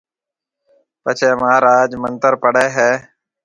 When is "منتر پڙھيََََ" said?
2.01-2.65